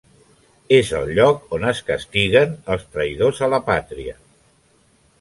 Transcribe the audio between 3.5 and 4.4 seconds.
la pàtria.